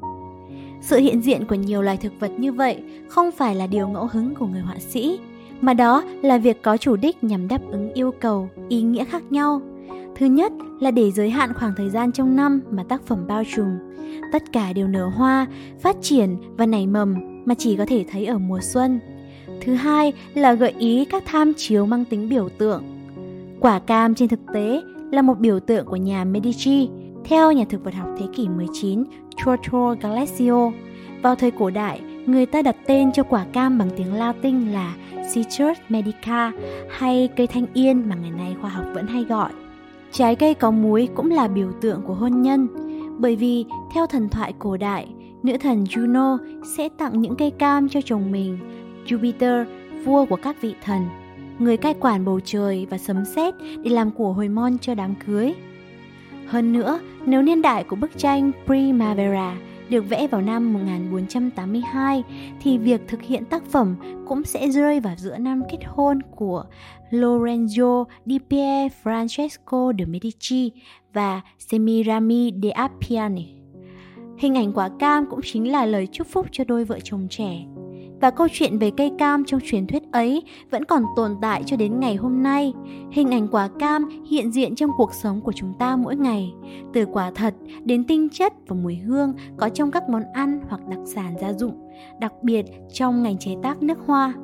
Sự 0.80 0.98
hiện 0.98 1.22
diện 1.22 1.46
của 1.46 1.54
nhiều 1.54 1.82
loài 1.82 1.96
thực 1.96 2.12
vật 2.20 2.30
như 2.38 2.52
vậy 2.52 2.82
không 3.08 3.30
phải 3.30 3.54
là 3.54 3.66
điều 3.66 3.88
ngẫu 3.88 4.08
hứng 4.12 4.34
của 4.34 4.46
người 4.46 4.60
họa 4.60 4.76
sĩ, 4.78 5.20
mà 5.60 5.74
đó 5.74 6.02
là 6.22 6.38
việc 6.38 6.62
có 6.62 6.76
chủ 6.76 6.96
đích 6.96 7.24
nhằm 7.24 7.48
đáp 7.48 7.60
ứng 7.70 7.92
yêu 7.92 8.12
cầu, 8.20 8.48
ý 8.68 8.82
nghĩa 8.82 9.04
khác 9.04 9.22
nhau 9.30 9.60
Thứ 10.18 10.26
nhất 10.26 10.52
là 10.80 10.90
để 10.90 11.10
giới 11.10 11.30
hạn 11.30 11.54
khoảng 11.54 11.74
thời 11.76 11.90
gian 11.90 12.12
trong 12.12 12.36
năm 12.36 12.60
mà 12.70 12.84
tác 12.88 13.06
phẩm 13.06 13.26
bao 13.28 13.42
trùm. 13.54 13.78
Tất 14.32 14.42
cả 14.52 14.72
đều 14.72 14.88
nở 14.88 15.10
hoa, 15.16 15.46
phát 15.80 15.96
triển 16.02 16.36
và 16.56 16.66
nảy 16.66 16.86
mầm 16.86 17.14
mà 17.44 17.54
chỉ 17.54 17.76
có 17.76 17.84
thể 17.88 18.04
thấy 18.10 18.26
ở 18.26 18.38
mùa 18.38 18.60
xuân. 18.62 19.00
Thứ 19.60 19.74
hai 19.74 20.12
là 20.34 20.54
gợi 20.54 20.74
ý 20.78 21.04
các 21.04 21.22
tham 21.26 21.52
chiếu 21.56 21.86
mang 21.86 22.04
tính 22.04 22.28
biểu 22.28 22.48
tượng. 22.48 22.82
Quả 23.60 23.78
cam 23.78 24.14
trên 24.14 24.28
thực 24.28 24.40
tế 24.54 24.82
là 25.12 25.22
một 25.22 25.38
biểu 25.38 25.60
tượng 25.60 25.86
của 25.86 25.96
nhà 25.96 26.24
Medici, 26.24 26.88
theo 27.24 27.52
nhà 27.52 27.64
thực 27.68 27.84
vật 27.84 27.94
học 27.94 28.08
thế 28.18 28.26
kỷ 28.36 28.48
19 28.48 29.04
Giorgio 29.44 29.94
Galeazzo. 29.94 30.72
Vào 31.22 31.34
thời 31.34 31.50
cổ 31.50 31.70
đại, 31.70 32.00
người 32.26 32.46
ta 32.46 32.62
đặt 32.62 32.76
tên 32.86 33.12
cho 33.12 33.22
quả 33.22 33.46
cam 33.52 33.78
bằng 33.78 33.90
tiếng 33.96 34.14
Latin 34.14 34.68
là 34.68 34.94
Citrus 35.34 35.78
medica 35.88 36.52
hay 36.90 37.28
cây 37.36 37.46
thanh 37.46 37.66
yên 37.74 38.08
mà 38.08 38.16
ngày 38.16 38.30
nay 38.30 38.56
khoa 38.60 38.70
học 38.70 38.84
vẫn 38.94 39.06
hay 39.06 39.24
gọi. 39.24 39.50
Trái 40.12 40.36
cây 40.36 40.54
có 40.54 40.70
muối 40.70 41.08
cũng 41.14 41.30
là 41.30 41.48
biểu 41.48 41.68
tượng 41.80 42.02
của 42.02 42.14
hôn 42.14 42.42
nhân, 42.42 42.68
bởi 43.18 43.36
vì 43.36 43.64
theo 43.94 44.06
thần 44.06 44.28
thoại 44.28 44.54
cổ 44.58 44.76
đại, 44.76 45.08
nữ 45.42 45.56
thần 45.60 45.84
Juno 45.84 46.38
sẽ 46.76 46.88
tặng 46.88 47.20
những 47.20 47.36
cây 47.36 47.50
cam 47.50 47.88
cho 47.88 48.00
chồng 48.04 48.32
mình, 48.32 48.58
Jupiter, 49.08 49.64
vua 50.04 50.24
của 50.24 50.36
các 50.36 50.62
vị 50.62 50.74
thần, 50.82 51.08
người 51.58 51.76
cai 51.76 51.94
quản 51.94 52.24
bầu 52.24 52.40
trời 52.44 52.86
và 52.90 52.98
sấm 52.98 53.24
sét 53.24 53.54
để 53.82 53.90
làm 53.90 54.10
của 54.10 54.32
hồi 54.32 54.48
môn 54.48 54.78
cho 54.78 54.94
đám 54.94 55.14
cưới. 55.26 55.54
Hơn 56.46 56.72
nữa, 56.72 57.00
nếu 57.26 57.42
niên 57.42 57.62
đại 57.62 57.84
của 57.84 57.96
bức 57.96 58.18
tranh 58.18 58.52
Primavera 58.66 59.56
được 59.88 60.08
vẽ 60.08 60.26
vào 60.26 60.40
năm 60.40 60.72
1482 60.72 62.24
thì 62.60 62.78
việc 62.78 63.00
thực 63.08 63.22
hiện 63.22 63.44
tác 63.44 63.64
phẩm 63.64 63.96
cũng 64.26 64.44
sẽ 64.44 64.70
rơi 64.70 65.00
vào 65.00 65.14
giữa 65.16 65.38
năm 65.38 65.62
kết 65.70 65.78
hôn 65.86 66.18
của 66.36 66.64
Lorenzo 67.10 68.04
di 68.26 68.38
Pier 68.50 68.92
Francesco 69.04 69.92
de 69.98 70.04
Medici 70.04 70.72
và 71.12 71.40
Semirami 71.58 72.52
de 72.62 72.70
Appiani. 72.70 73.46
Hình 74.38 74.54
ảnh 74.54 74.72
quả 74.72 74.90
cam 74.98 75.26
cũng 75.30 75.40
chính 75.42 75.72
là 75.72 75.86
lời 75.86 76.08
chúc 76.12 76.26
phúc 76.26 76.46
cho 76.52 76.64
đôi 76.64 76.84
vợ 76.84 76.98
chồng 77.04 77.26
trẻ. 77.30 77.64
Và 78.20 78.30
câu 78.30 78.48
chuyện 78.52 78.78
về 78.78 78.90
cây 78.90 79.10
cam 79.18 79.44
trong 79.44 79.60
truyền 79.64 79.86
thuyết 79.86 80.02
ấy 80.12 80.42
vẫn 80.70 80.84
còn 80.84 81.02
tồn 81.16 81.36
tại 81.42 81.62
cho 81.66 81.76
đến 81.76 82.00
ngày 82.00 82.16
hôm 82.16 82.42
nay. 82.42 82.72
Hình 83.10 83.30
ảnh 83.30 83.48
quả 83.48 83.68
cam 83.78 84.08
hiện 84.30 84.52
diện 84.52 84.74
trong 84.74 84.90
cuộc 84.96 85.14
sống 85.14 85.40
của 85.40 85.52
chúng 85.52 85.72
ta 85.78 85.96
mỗi 85.96 86.16
ngày, 86.16 86.52
từ 86.92 87.06
quả 87.12 87.30
thật 87.34 87.54
đến 87.84 88.04
tinh 88.04 88.28
chất 88.28 88.52
và 88.66 88.76
mùi 88.76 88.96
hương 88.96 89.34
có 89.56 89.68
trong 89.68 89.90
các 89.90 90.08
món 90.08 90.22
ăn 90.34 90.60
hoặc 90.68 90.80
đặc 90.88 91.00
sản 91.04 91.34
gia 91.40 91.52
dụng, 91.52 91.90
đặc 92.20 92.32
biệt 92.42 92.66
trong 92.92 93.22
ngành 93.22 93.38
chế 93.38 93.50
tác 93.62 93.82
nước 93.82 93.98
hoa. 94.06 94.34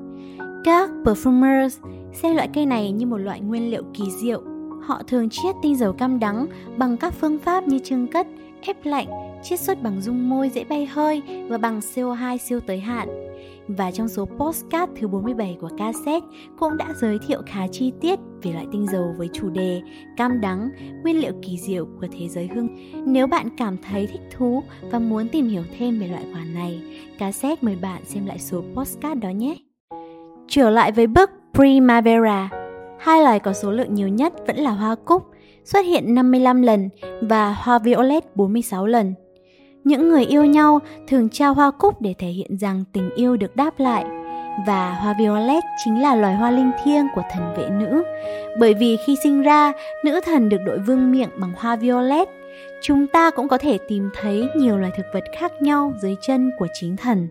Các 0.64 0.90
perfumers 1.04 1.70
xem 2.12 2.36
loại 2.36 2.48
cây 2.54 2.66
này 2.66 2.92
như 2.92 3.06
một 3.06 3.18
loại 3.18 3.40
nguyên 3.40 3.70
liệu 3.70 3.82
kỳ 3.94 4.04
diệu. 4.22 4.42
Họ 4.82 5.02
thường 5.06 5.28
chiết 5.30 5.54
tinh 5.62 5.76
dầu 5.76 5.92
cam 5.92 6.18
đắng 6.18 6.46
bằng 6.76 6.96
các 6.96 7.14
phương 7.20 7.38
pháp 7.38 7.68
như 7.68 7.78
trưng 7.78 8.06
cất, 8.06 8.26
ép 8.60 8.76
lạnh, 8.84 9.06
chiết 9.44 9.60
xuất 9.60 9.82
bằng 9.82 10.00
dung 10.00 10.28
môi 10.28 10.48
dễ 10.48 10.64
bay 10.64 10.86
hơi 10.86 11.22
và 11.48 11.58
bằng 11.58 11.80
CO2 11.80 12.36
siêu 12.36 12.60
tới 12.60 12.80
hạn. 12.80 13.08
và 13.68 13.90
trong 13.90 14.08
số 14.08 14.24
postcard 14.24 14.92
thứ 15.00 15.08
47 15.08 15.56
của 15.60 15.70
cassette 15.78 16.26
cũng 16.58 16.76
đã 16.76 16.86
giới 16.96 17.18
thiệu 17.26 17.42
khá 17.46 17.66
chi 17.72 17.92
tiết 18.00 18.18
về 18.42 18.52
loại 18.52 18.66
tinh 18.72 18.86
dầu 18.92 19.14
với 19.18 19.28
chủ 19.32 19.50
đề 19.50 19.82
cam 20.16 20.40
đắng, 20.40 20.70
nguyên 21.02 21.20
liệu 21.20 21.32
kỳ 21.42 21.58
diệu 21.58 21.86
của 22.00 22.06
thế 22.18 22.28
giới 22.28 22.48
hương. 22.54 22.68
Nếu 23.06 23.26
bạn 23.26 23.48
cảm 23.56 23.76
thấy 23.88 24.06
thích 24.06 24.20
thú 24.30 24.62
và 24.90 24.98
muốn 24.98 25.28
tìm 25.28 25.48
hiểu 25.48 25.62
thêm 25.78 26.00
về 26.00 26.08
loại 26.08 26.24
quả 26.32 26.44
này, 26.54 26.82
cassette 27.18 27.58
mời 27.60 27.76
bạn 27.82 28.04
xem 28.04 28.26
lại 28.26 28.38
số 28.38 28.62
postcard 28.74 29.20
đó 29.20 29.28
nhé. 29.28 29.56
Trở 30.48 30.70
lại 30.70 30.92
với 30.92 31.06
bức 31.06 31.30
Primavera, 31.54 32.50
hai 32.98 33.22
loài 33.22 33.40
có 33.40 33.52
số 33.52 33.72
lượng 33.72 33.94
nhiều 33.94 34.08
nhất 34.08 34.32
vẫn 34.46 34.56
là 34.56 34.70
hoa 34.70 34.94
cúc, 34.94 35.22
xuất 35.64 35.86
hiện 35.86 36.14
55 36.14 36.62
lần 36.62 36.88
và 37.22 37.52
hoa 37.58 37.78
violet 37.78 38.36
46 38.36 38.86
lần. 38.86 39.14
Những 39.84 40.08
người 40.08 40.24
yêu 40.24 40.44
nhau 40.44 40.80
thường 41.08 41.28
trao 41.28 41.54
hoa 41.54 41.70
cúc 41.70 42.00
để 42.00 42.14
thể 42.18 42.28
hiện 42.28 42.58
rằng 42.58 42.84
tình 42.92 43.10
yêu 43.14 43.36
được 43.36 43.56
đáp 43.56 43.70
lại 43.78 44.04
và 44.66 44.94
hoa 44.94 45.14
violet 45.18 45.64
chính 45.84 46.02
là 46.02 46.14
loài 46.14 46.34
hoa 46.34 46.50
linh 46.50 46.70
thiêng 46.84 47.06
của 47.14 47.22
thần 47.32 47.54
vệ 47.56 47.68
nữ. 47.68 48.04
Bởi 48.60 48.74
vì 48.74 48.96
khi 49.06 49.16
sinh 49.22 49.42
ra, 49.42 49.72
nữ 50.04 50.20
thần 50.24 50.48
được 50.48 50.60
đội 50.66 50.78
vương 50.78 51.10
miệng 51.10 51.28
bằng 51.40 51.52
hoa 51.56 51.76
violet. 51.76 52.28
Chúng 52.82 53.06
ta 53.06 53.30
cũng 53.30 53.48
có 53.48 53.58
thể 53.58 53.78
tìm 53.88 54.10
thấy 54.20 54.48
nhiều 54.56 54.78
loài 54.78 54.92
thực 54.96 55.06
vật 55.14 55.24
khác 55.38 55.52
nhau 55.62 55.92
dưới 56.02 56.16
chân 56.26 56.50
của 56.58 56.66
chính 56.80 56.96
thần. 56.96 57.28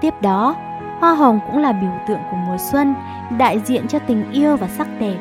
Tiếp 0.00 0.14
đó, 0.22 0.56
hoa 1.00 1.14
hồng 1.14 1.40
cũng 1.46 1.58
là 1.58 1.72
biểu 1.72 1.92
tượng 2.08 2.20
của 2.30 2.36
mùa 2.46 2.56
xuân, 2.72 2.94
đại 3.38 3.60
diện 3.64 3.88
cho 3.88 3.98
tình 3.98 4.32
yêu 4.32 4.56
và 4.56 4.68
sắc 4.68 4.88
đẹp. 5.00 5.18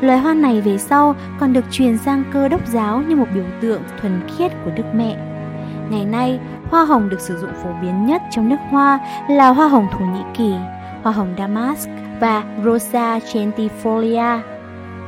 Loài 0.00 0.18
hoa 0.18 0.34
này 0.34 0.60
về 0.60 0.78
sau 0.78 1.14
còn 1.40 1.52
được 1.52 1.64
truyền 1.70 1.98
sang 1.98 2.24
cơ 2.32 2.48
đốc 2.48 2.66
giáo 2.66 3.02
như 3.02 3.16
một 3.16 3.26
biểu 3.34 3.44
tượng 3.60 3.82
thuần 4.00 4.20
khiết 4.36 4.52
của 4.64 4.70
Đức 4.76 4.84
Mẹ. 4.94 5.33
Ngày 5.90 6.04
nay, 6.04 6.40
hoa 6.70 6.84
hồng 6.84 7.08
được 7.08 7.20
sử 7.20 7.38
dụng 7.38 7.50
phổ 7.62 7.70
biến 7.82 8.06
nhất 8.06 8.22
trong 8.30 8.48
nước 8.48 8.56
hoa 8.70 8.98
là 9.28 9.48
hoa 9.48 9.68
hồng 9.68 9.86
Thổ 9.92 10.04
Nhĩ 10.04 10.22
Kỳ, 10.34 10.54
hoa 11.02 11.12
hồng 11.12 11.34
Damask 11.38 11.88
và 12.20 12.44
Rosa 12.64 13.18
centifolia. 13.18 14.40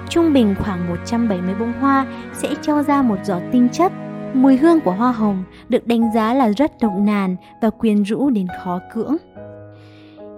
Trung 0.09 0.33
bình 0.33 0.55
khoảng 0.61 0.89
170 0.89 1.55
bông 1.55 1.73
hoa 1.73 2.07
sẽ 2.33 2.55
cho 2.63 2.83
ra 2.83 3.03
một 3.03 3.17
giọt 3.25 3.43
tinh 3.53 3.69
chất. 3.73 3.93
Mùi 4.35 4.57
hương 4.57 4.81
của 4.81 4.93
hoa 4.93 5.13
hồng 5.13 5.45
được 5.69 5.87
đánh 5.87 6.13
giá 6.15 6.35
là 6.35 6.49
rất 6.49 6.73
độc 6.81 6.93
nàn 6.99 7.37
và 7.63 7.71
quyến 7.71 8.03
rũ 8.03 8.31
đến 8.31 8.47
khó 8.65 8.81
cưỡng. 8.95 9.17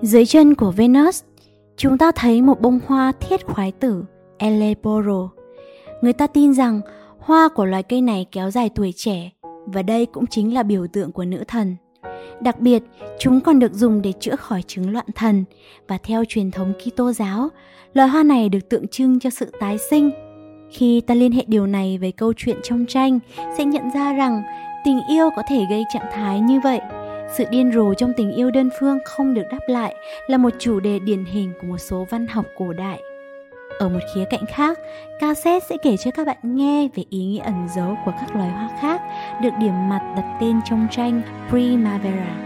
Dưới 0.02 0.26
chân 0.26 0.54
của 0.54 0.70
Venus, 0.70 1.22
chúng 1.76 1.98
ta 1.98 2.12
thấy 2.12 2.42
một 2.42 2.60
bông 2.60 2.80
hoa 2.86 3.12
thiết 3.20 3.46
khoái 3.46 3.72
tử, 3.72 4.04
Eleboro. 4.38 5.28
Người 6.02 6.12
ta 6.12 6.26
tin 6.26 6.54
rằng 6.54 6.80
hoa 7.18 7.48
của 7.48 7.64
loài 7.64 7.82
cây 7.82 8.02
này 8.02 8.26
kéo 8.32 8.50
dài 8.50 8.70
tuổi 8.74 8.92
trẻ 8.96 9.30
và 9.72 9.82
đây 9.82 10.06
cũng 10.06 10.26
chính 10.26 10.54
là 10.54 10.62
biểu 10.62 10.86
tượng 10.86 11.12
của 11.12 11.24
nữ 11.24 11.44
thần. 11.48 11.76
Đặc 12.40 12.60
biệt, 12.60 12.82
chúng 13.18 13.40
còn 13.40 13.58
được 13.58 13.72
dùng 13.72 14.02
để 14.02 14.12
chữa 14.20 14.36
khỏi 14.36 14.62
chứng 14.66 14.92
loạn 14.92 15.06
thần 15.14 15.44
và 15.88 15.98
theo 15.98 16.24
truyền 16.28 16.50
thống 16.50 16.72
Kitô 16.84 17.12
giáo, 17.12 17.48
loài 17.94 18.08
hoa 18.08 18.22
này 18.22 18.48
được 18.48 18.68
tượng 18.68 18.88
trưng 18.88 19.20
cho 19.20 19.30
sự 19.30 19.52
tái 19.60 19.78
sinh. 19.90 20.10
Khi 20.70 21.00
ta 21.00 21.14
liên 21.14 21.32
hệ 21.32 21.44
điều 21.46 21.66
này 21.66 21.98
với 21.98 22.12
câu 22.12 22.32
chuyện 22.36 22.56
trong 22.62 22.86
tranh, 22.86 23.18
sẽ 23.58 23.64
nhận 23.64 23.82
ra 23.94 24.12
rằng 24.12 24.42
tình 24.84 25.00
yêu 25.10 25.30
có 25.36 25.42
thể 25.48 25.64
gây 25.70 25.82
trạng 25.94 26.10
thái 26.12 26.40
như 26.40 26.60
vậy. 26.64 26.80
Sự 27.36 27.44
điên 27.50 27.72
rồ 27.72 27.94
trong 27.94 28.12
tình 28.16 28.32
yêu 28.32 28.50
đơn 28.50 28.70
phương 28.80 28.98
không 29.04 29.34
được 29.34 29.42
đáp 29.50 29.60
lại 29.68 29.94
là 30.26 30.38
một 30.38 30.50
chủ 30.58 30.80
đề 30.80 30.98
điển 30.98 31.24
hình 31.24 31.52
của 31.60 31.66
một 31.66 31.78
số 31.78 32.06
văn 32.10 32.26
học 32.26 32.46
cổ 32.56 32.72
đại. 32.72 33.00
Ở 33.78 33.88
một 33.88 33.98
khía 34.14 34.24
cạnh 34.30 34.46
khác, 34.46 34.78
cassette 35.20 35.66
sẽ 35.68 35.76
kể 35.82 35.96
cho 35.96 36.10
các 36.10 36.26
bạn 36.26 36.36
nghe 36.42 36.88
về 36.94 37.04
ý 37.10 37.24
nghĩa 37.24 37.42
ẩn 37.42 37.68
dấu 37.76 37.96
của 38.04 38.12
các 38.20 38.36
loài 38.36 38.50
hoa 38.50 38.68
khác 38.80 39.02
được 39.42 39.50
điểm 39.58 39.88
mặt 39.88 40.12
đặt 40.16 40.38
tên 40.40 40.60
trong 40.64 40.86
tranh 40.90 41.22
Primavera. 41.48 42.36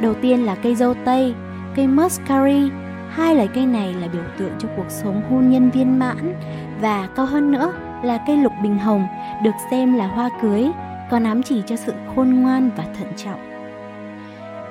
Đầu 0.00 0.14
tiên 0.14 0.46
là 0.46 0.54
cây 0.54 0.74
dâu 0.74 0.94
tây, 1.04 1.34
cây 1.76 1.86
muscari. 1.86 2.70
Hai 3.10 3.34
loài 3.34 3.48
cây 3.54 3.66
này 3.66 3.94
là 3.94 4.08
biểu 4.08 4.22
tượng 4.38 4.52
cho 4.58 4.68
cuộc 4.76 4.88
sống 4.88 5.22
hôn 5.30 5.50
nhân 5.50 5.70
viên 5.70 5.98
mãn 5.98 6.34
và 6.80 7.08
cao 7.16 7.26
hơn 7.26 7.52
nữa 7.52 7.72
là 8.02 8.18
cây 8.26 8.36
lục 8.36 8.52
bình 8.62 8.78
hồng 8.78 9.06
được 9.44 9.54
xem 9.70 9.94
là 9.94 10.06
hoa 10.06 10.30
cưới, 10.42 10.70
còn 11.10 11.24
ám 11.24 11.42
chỉ 11.42 11.62
cho 11.66 11.76
sự 11.76 11.92
khôn 12.14 12.42
ngoan 12.42 12.70
và 12.76 12.84
thận 12.98 13.08
trọng. 13.16 13.40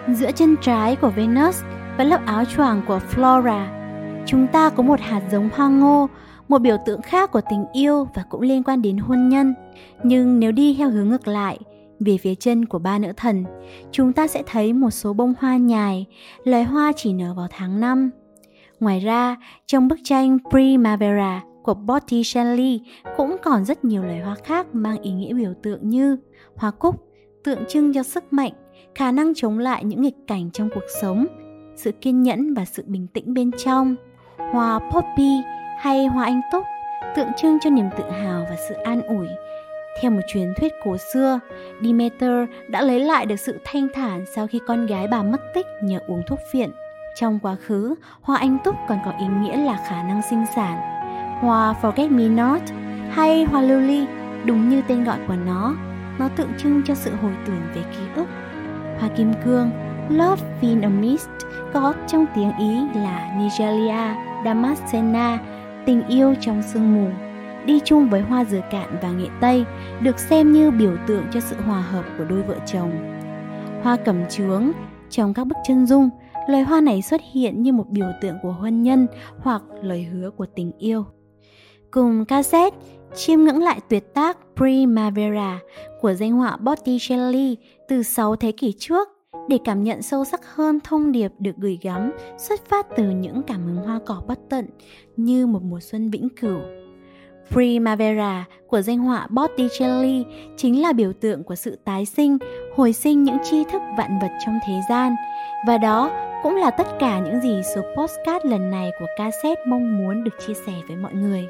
Giữa 0.07 0.31
chân 0.31 0.55
trái 0.61 0.95
của 0.95 1.09
Venus 1.09 1.63
và 1.97 2.03
lớp 2.03 2.25
áo 2.25 2.43
choàng 2.45 2.81
của 2.87 2.99
Flora 3.11 3.80
Chúng 4.25 4.47
ta 4.47 4.69
có 4.69 4.83
một 4.83 4.99
hạt 4.99 5.21
giống 5.31 5.49
hoa 5.53 5.69
ngô, 5.69 6.07
một 6.47 6.61
biểu 6.61 6.77
tượng 6.85 7.01
khác 7.01 7.31
của 7.31 7.41
tình 7.49 7.65
yêu 7.73 8.07
và 8.13 8.23
cũng 8.29 8.41
liên 8.41 8.63
quan 8.63 8.81
đến 8.81 8.97
hôn 8.97 9.29
nhân. 9.29 9.53
Nhưng 10.03 10.39
nếu 10.39 10.51
đi 10.51 10.75
theo 10.77 10.89
hướng 10.89 11.09
ngược 11.09 11.27
lại, 11.27 11.59
về 11.99 12.17
phía 12.17 12.35
chân 12.35 12.65
của 12.65 12.79
ba 12.79 12.99
nữ 12.99 13.11
thần, 13.17 13.43
chúng 13.91 14.13
ta 14.13 14.27
sẽ 14.27 14.43
thấy 14.45 14.73
một 14.73 14.89
số 14.89 15.13
bông 15.13 15.33
hoa 15.39 15.57
nhài, 15.57 16.05
loài 16.43 16.63
hoa 16.63 16.91
chỉ 16.95 17.13
nở 17.13 17.33
vào 17.33 17.47
tháng 17.51 17.79
5. 17.79 18.09
Ngoài 18.79 18.99
ra, 18.99 19.35
trong 19.65 19.87
bức 19.87 19.99
tranh 20.03 20.37
Primavera 20.49 21.43
của 21.63 21.73
Botticelli 21.73 22.81
cũng 23.17 23.35
còn 23.43 23.65
rất 23.65 23.85
nhiều 23.85 24.03
loài 24.03 24.19
hoa 24.19 24.35
khác 24.43 24.75
mang 24.75 25.01
ý 25.01 25.11
nghĩa 25.11 25.33
biểu 25.33 25.53
tượng 25.63 25.89
như 25.89 26.17
hoa 26.55 26.71
cúc, 26.71 26.95
tượng 27.43 27.59
trưng 27.69 27.93
cho 27.93 28.03
sức 28.03 28.33
mạnh, 28.33 28.51
khả 28.95 29.11
năng 29.11 29.33
chống 29.35 29.59
lại 29.59 29.83
những 29.83 30.01
nghịch 30.01 30.17
cảnh 30.27 30.49
trong 30.53 30.69
cuộc 30.75 30.85
sống, 31.01 31.27
sự 31.75 31.91
kiên 31.91 32.23
nhẫn 32.23 32.53
và 32.53 32.65
sự 32.65 32.83
bình 32.87 33.07
tĩnh 33.13 33.33
bên 33.33 33.51
trong 33.57 33.95
hoa 34.51 34.79
poppy 34.91 35.43
hay 35.77 36.05
hoa 36.05 36.23
anh 36.23 36.41
túc 36.51 36.65
tượng 37.15 37.33
trưng 37.37 37.59
cho 37.59 37.69
niềm 37.69 37.89
tự 37.97 38.09
hào 38.09 38.45
và 38.49 38.55
sự 38.69 38.75
an 38.75 39.01
ủi. 39.01 39.27
Theo 40.01 40.11
một 40.11 40.21
truyền 40.27 40.53
thuyết 40.57 40.73
cổ 40.83 40.97
xưa, 41.13 41.39
Demeter 41.83 42.49
đã 42.67 42.81
lấy 42.81 42.99
lại 42.99 43.25
được 43.25 43.35
sự 43.35 43.59
thanh 43.63 43.87
thản 43.93 44.25
sau 44.35 44.47
khi 44.47 44.59
con 44.67 44.85
gái 44.85 45.07
bà 45.07 45.23
mất 45.23 45.41
tích 45.53 45.65
nhờ 45.81 45.99
uống 46.07 46.23
thuốc 46.27 46.39
phiện. 46.51 46.71
Trong 47.15 47.39
quá 47.39 47.55
khứ, 47.65 47.95
hoa 48.21 48.37
anh 48.37 48.57
túc 48.63 48.75
còn 48.87 48.99
có 49.05 49.13
ý 49.19 49.25
nghĩa 49.25 49.57
là 49.57 49.77
khả 49.87 50.03
năng 50.03 50.21
sinh 50.29 50.45
sản. 50.55 50.81
Hoa 51.41 51.75
Forget 51.81 52.09
Me 52.09 52.27
Not 52.27 52.61
hay 53.09 53.43
hoa 53.43 53.61
lily, 53.61 54.05
đúng 54.45 54.69
như 54.69 54.81
tên 54.87 55.03
gọi 55.03 55.17
của 55.27 55.35
nó, 55.45 55.75
nó 56.19 56.29
tượng 56.35 56.51
trưng 56.57 56.81
cho 56.85 56.95
sự 56.95 57.11
hồi 57.21 57.31
tưởng 57.45 57.61
về 57.75 57.81
ký 57.81 58.03
ức. 58.15 58.27
Hoa 58.99 59.09
kim 59.15 59.33
cương, 59.45 59.71
Love 60.09 60.41
in 60.61 60.81
a 60.81 60.89
Mist, 60.89 61.29
có 61.73 61.93
trong 62.07 62.25
tiếng 62.35 62.51
Ý 62.59 62.75
là 62.95 63.29
Nigeria 63.37 64.30
Damascena, 64.45 65.39
tình 65.85 66.07
yêu 66.07 66.35
trong 66.41 66.61
sương 66.63 66.93
mù, 66.95 67.09
đi 67.65 67.79
chung 67.85 68.09
với 68.09 68.21
hoa 68.21 68.45
dừa 68.45 68.61
cạn 68.71 68.97
và 69.01 69.11
nghệ 69.11 69.27
tây, 69.41 69.65
được 70.01 70.19
xem 70.19 70.51
như 70.51 70.71
biểu 70.71 70.95
tượng 71.07 71.23
cho 71.33 71.39
sự 71.39 71.55
hòa 71.65 71.81
hợp 71.81 72.03
của 72.17 72.23
đôi 72.23 72.41
vợ 72.41 72.55
chồng. 72.65 72.91
Hoa 73.83 73.97
cẩm 74.05 74.29
chướng, 74.29 74.71
trong 75.09 75.33
các 75.33 75.47
bức 75.47 75.57
chân 75.67 75.85
dung, 75.85 76.09
loài 76.47 76.63
hoa 76.63 76.81
này 76.81 77.01
xuất 77.01 77.21
hiện 77.33 77.63
như 77.63 77.73
một 77.73 77.89
biểu 77.89 78.07
tượng 78.21 78.35
của 78.41 78.51
hôn 78.51 78.81
nhân 78.83 79.07
hoặc 79.39 79.61
lời 79.81 80.03
hứa 80.03 80.29
của 80.29 80.45
tình 80.55 80.71
yêu. 80.77 81.05
Cùng 81.91 82.25
cassette, 82.25 82.77
chiêm 83.15 83.39
ngưỡng 83.39 83.63
lại 83.63 83.79
tuyệt 83.89 84.13
tác 84.13 84.37
Primavera 84.55 85.59
của 86.01 86.13
danh 86.13 86.31
họa 86.31 86.57
Botticelli 86.57 87.57
từ 87.87 88.03
6 88.03 88.35
thế 88.35 88.51
kỷ 88.51 88.73
trước 88.79 89.07
để 89.47 89.57
cảm 89.63 89.83
nhận 89.83 90.01
sâu 90.01 90.25
sắc 90.25 90.55
hơn 90.55 90.79
thông 90.83 91.11
điệp 91.11 91.31
được 91.39 91.51
gửi 91.57 91.79
gắm 91.81 92.11
xuất 92.37 92.65
phát 92.69 92.87
từ 92.95 93.03
những 93.03 93.43
cảm 93.43 93.65
hứng 93.65 93.85
hoa 93.85 93.99
cỏ 94.05 94.21
bất 94.27 94.39
tận 94.49 94.65
như 95.17 95.47
một 95.47 95.63
mùa 95.63 95.79
xuân 95.79 96.09
vĩnh 96.09 96.29
cửu. 96.29 96.59
Primavera 97.49 98.45
của 98.67 98.81
danh 98.81 98.99
họa 98.99 99.27
Botticelli 99.29 100.25
chính 100.57 100.81
là 100.81 100.93
biểu 100.93 101.13
tượng 101.13 101.43
của 101.43 101.55
sự 101.55 101.77
tái 101.85 102.05
sinh, 102.05 102.37
hồi 102.75 102.93
sinh 102.93 103.23
những 103.23 103.37
tri 103.43 103.63
thức 103.63 103.81
vạn 103.97 104.19
vật 104.21 104.31
trong 104.45 104.59
thế 104.67 104.81
gian. 104.89 105.15
Và 105.67 105.77
đó 105.77 106.11
cũng 106.43 106.55
là 106.55 106.71
tất 106.71 106.87
cả 106.99 107.19
những 107.19 107.41
gì 107.41 107.61
số 107.75 107.81
postcard 107.97 108.45
lần 108.45 108.69
này 108.69 108.91
của 108.99 109.07
cassette 109.17 109.61
mong 109.67 109.97
muốn 109.97 110.23
được 110.23 110.33
chia 110.47 110.53
sẻ 110.53 110.73
với 110.87 110.97
mọi 110.97 111.13
người. 111.13 111.47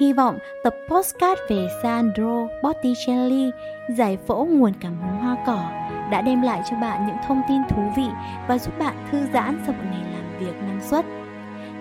Hy 0.00 0.12
vọng 0.12 0.38
tập 0.64 0.74
postcard 0.88 1.40
về 1.48 1.68
Sandro 1.82 2.48
Botticelli 2.62 3.50
giải 3.96 4.18
phẫu 4.26 4.46
nguồn 4.46 4.72
cảm 4.80 4.96
hứng 5.00 5.20
hoa 5.20 5.36
cỏ 5.46 5.70
đã 6.14 6.22
đem 6.22 6.42
lại 6.42 6.62
cho 6.70 6.76
bạn 6.76 7.06
những 7.06 7.16
thông 7.26 7.42
tin 7.48 7.62
thú 7.68 7.82
vị 7.96 8.06
và 8.48 8.58
giúp 8.58 8.78
bạn 8.78 9.06
thư 9.10 9.26
giãn 9.32 9.62
sau 9.66 9.74
một 9.74 9.82
ngày 9.90 10.12
làm 10.12 10.38
việc 10.38 10.54
năng 10.62 10.80
suất. 10.80 11.04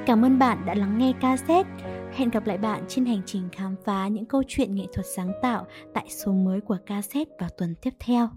Cảm 0.05 0.25
ơn 0.25 0.39
bạn 0.39 0.65
đã 0.65 0.73
lắng 0.73 0.97
nghe 0.97 1.13
cassette. 1.21 1.69
Hẹn 2.13 2.29
gặp 2.29 2.45
lại 2.45 2.57
bạn 2.57 2.81
trên 2.87 3.05
hành 3.05 3.21
trình 3.25 3.49
khám 3.51 3.75
phá 3.85 4.07
những 4.07 4.25
câu 4.25 4.43
chuyện 4.47 4.75
nghệ 4.75 4.85
thuật 4.93 5.05
sáng 5.15 5.31
tạo 5.41 5.65
tại 5.93 6.05
số 6.09 6.31
mới 6.31 6.61
của 6.61 6.77
cassette 6.85 7.31
vào 7.39 7.49
tuần 7.57 7.75
tiếp 7.81 7.93
theo. 7.99 8.29